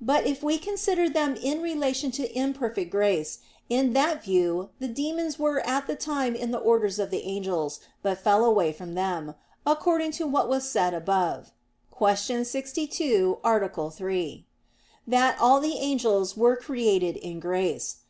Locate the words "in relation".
1.36-2.10